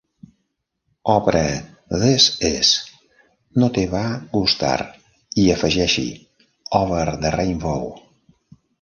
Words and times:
Obre 1.15 1.41
This 2.03 2.25
is: 2.53 2.71
no 3.63 3.71
te 3.77 3.85
va 3.93 4.03
gustar 4.33 4.75
i 5.45 5.49
afegeix-hi 5.59 6.11
Over 6.85 7.07
the 7.25 7.39
rainbow. 7.41 7.89